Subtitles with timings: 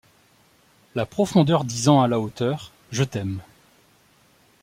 [0.95, 3.39] La profondeur disant à la hauteur: Je t’aime!